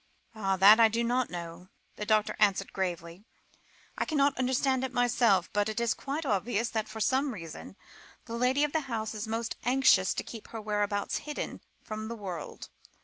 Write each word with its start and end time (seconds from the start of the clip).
"Ah! 0.33 0.57
that 0.57 0.79
I 0.79 0.87
do 0.87 1.03
not 1.03 1.29
know," 1.29 1.69
the 1.95 2.07
doctor 2.07 2.35
answered 2.39 2.73
gravely. 2.73 3.23
"I 3.95 4.03
can't 4.03 4.35
understand 4.35 4.83
it 4.83 4.91
myself, 4.91 5.47
but 5.53 5.69
it 5.69 5.79
is 5.79 5.93
quite 5.93 6.25
obvious 6.25 6.69
that 6.69 6.89
for 6.89 6.99
some 6.99 7.35
reason 7.35 7.75
the 8.25 8.33
lady 8.33 8.63
of 8.63 8.73
the 8.73 8.79
house 8.89 9.13
is 9.13 9.27
most 9.27 9.57
anxious 9.63 10.15
to 10.15 10.23
keep 10.23 10.47
her 10.47 10.59
whereabouts 10.59 11.17
hidden 11.17 11.61
from 11.83 12.07
the 12.07 12.15
world. 12.15 12.69